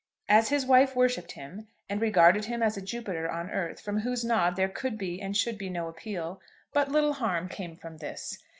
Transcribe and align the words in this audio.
As 0.27 0.49
his 0.49 0.65
wife 0.65 0.95
worshipped 0.95 1.33
him, 1.33 1.67
and 1.87 2.01
regarded 2.01 2.45
him 2.45 2.63
as 2.63 2.75
a 2.75 2.81
Jupiter 2.81 3.29
on 3.29 3.51
earth 3.51 3.79
from 3.79 3.99
whose 3.99 4.25
nod 4.25 4.55
there 4.55 4.67
could 4.67 4.97
be 4.97 5.21
and 5.21 5.37
should 5.37 5.59
be 5.59 5.69
no 5.69 5.87
appeal, 5.87 6.41
but 6.73 6.89
little 6.89 7.13
harm 7.13 7.47
came 7.47 7.75
from 7.77 7.97
this. 7.97 8.39